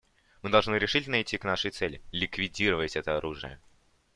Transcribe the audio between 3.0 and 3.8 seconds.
оружие.